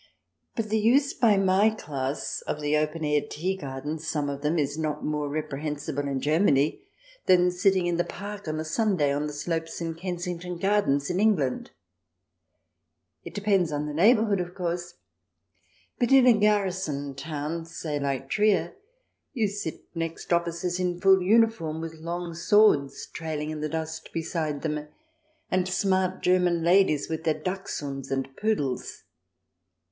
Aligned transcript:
But 0.55 0.69
the 0.69 0.79
use 0.79 1.13
by 1.13 1.37
my 1.37 1.69
class 1.69 2.41
of 2.47 2.59
the 2.59 2.75
open 2.75 3.05
air 3.05 3.21
tea 3.21 3.55
gardens, 3.55 4.07
some 4.07 4.31
of 4.31 4.41
them, 4.41 4.57
is 4.57 4.75
not 4.75 5.05
more 5.05 5.29
reprehensible 5.29 6.07
in 6.07 6.19
Germany 6.19 6.81
than 7.27 7.51
sitting 7.51 7.85
in 7.85 7.97
the 7.97 8.03
park 8.03 8.47
on 8.47 8.59
a 8.59 8.65
Sunday, 8.65 9.13
on 9.13 9.27
the 9.27 9.31
slopes 9.33 9.79
in 9.79 9.93
Kensington 9.93 10.57
Gardens 10.57 11.11
in 11.11 11.19
England. 11.19 11.69
It 13.23 13.35
depends 13.35 13.71
on 13.71 13.85
the 13.85 13.93
neighbourhood, 13.93 14.39
of 14.39 14.55
course, 14.55 14.95
but 15.99 16.11
in 16.11 16.25
a 16.25 16.33
garrison 16.33 17.13
town, 17.13 17.65
say, 17.67 17.99
like 17.99 18.27
Trier, 18.27 18.73
you 19.33 19.47
sit 19.47 19.83
next 19.93 20.33
officers 20.33 20.79
in 20.79 20.99
full 20.99 21.21
uniform 21.21 21.79
with 21.79 21.93
long 21.99 22.33
swords 22.33 23.05
trailing 23.05 23.51
in 23.51 23.61
the 23.61 23.69
dust 23.69 24.09
beside 24.11 24.63
them, 24.63 24.87
and 25.51 25.67
smart 25.67 26.23
German 26.23 26.63
ladies 26.63 27.07
with 27.07 27.23
their 27.23 27.39
dachshunds 27.39 28.09
and 28.09 28.35
poodles. 28.35 29.03